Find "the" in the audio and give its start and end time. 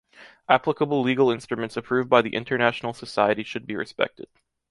2.23-2.33